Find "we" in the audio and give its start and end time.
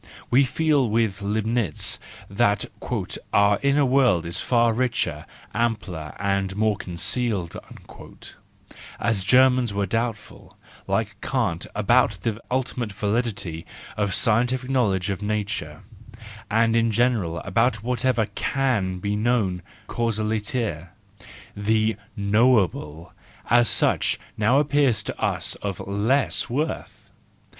0.31-0.45, 9.75-9.83